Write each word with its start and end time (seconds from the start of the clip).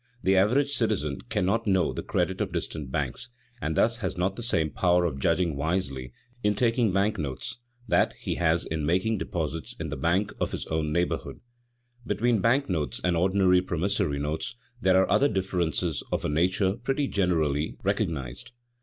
The 0.23 0.35
average 0.35 0.71
citizen 0.73 1.21
cannot 1.29 1.67
know 1.67 1.93
the 1.93 2.01
credit 2.01 2.41
of 2.41 2.51
distant 2.51 2.91
banks, 2.91 3.29
and 3.61 3.77
thus 3.77 3.97
has 3.97 4.17
not 4.17 4.35
the 4.35 4.41
same 4.41 4.71
power 4.71 5.05
of 5.05 5.19
judging 5.19 5.55
wisely 5.55 6.11
in 6.43 6.55
taking 6.55 6.91
bank 6.91 7.19
notes 7.19 7.59
that 7.87 8.13
he 8.13 8.33
has 8.33 8.65
in 8.65 8.83
making 8.83 9.19
deposits 9.19 9.75
in 9.79 9.89
the 9.89 9.95
bank 9.95 10.33
of 10.39 10.53
his 10.53 10.65
own 10.65 10.91
neighborhood. 10.91 11.39
Between 12.03 12.39
bank 12.41 12.67
notes 12.67 12.99
and 13.03 13.15
ordinary 13.15 13.61
promissory 13.61 14.17
notes, 14.17 14.55
there 14.81 14.99
are 14.99 15.07
other 15.11 15.27
differences 15.27 16.01
of 16.11 16.25
a 16.25 16.29
nature 16.29 16.73
pretty 16.77 17.07
generally 17.07 17.77
recognized. 17.83 18.53